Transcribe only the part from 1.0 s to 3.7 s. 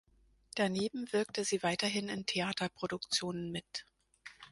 wirkte sie weiterhin in Theaterproduktionen